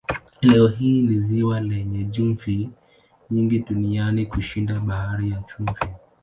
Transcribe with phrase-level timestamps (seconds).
[0.41, 2.69] Leo hii ni ziwa lenye chumvi
[3.31, 5.81] nyingi duniani kushinda Bahari ya Chumvi.